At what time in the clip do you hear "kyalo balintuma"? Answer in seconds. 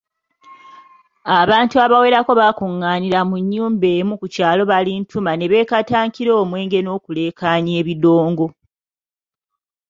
4.35-5.31